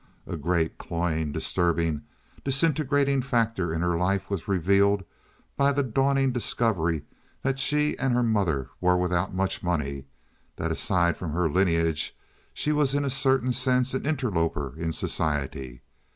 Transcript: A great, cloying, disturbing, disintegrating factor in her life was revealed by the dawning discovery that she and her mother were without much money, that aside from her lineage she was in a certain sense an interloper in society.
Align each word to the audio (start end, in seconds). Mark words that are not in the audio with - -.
A 0.25 0.35
great, 0.35 0.79
cloying, 0.79 1.31
disturbing, 1.31 2.01
disintegrating 2.43 3.21
factor 3.21 3.71
in 3.71 3.81
her 3.81 3.95
life 3.95 4.31
was 4.31 4.47
revealed 4.47 5.03
by 5.55 5.71
the 5.71 5.83
dawning 5.83 6.31
discovery 6.31 7.03
that 7.43 7.59
she 7.59 7.95
and 7.99 8.11
her 8.15 8.23
mother 8.23 8.71
were 8.79 8.97
without 8.97 9.31
much 9.35 9.61
money, 9.61 10.05
that 10.55 10.71
aside 10.71 11.17
from 11.17 11.33
her 11.33 11.47
lineage 11.47 12.17
she 12.51 12.71
was 12.71 12.95
in 12.95 13.05
a 13.05 13.11
certain 13.11 13.53
sense 13.53 13.93
an 13.93 14.07
interloper 14.07 14.73
in 14.75 14.91
society. 14.91 15.81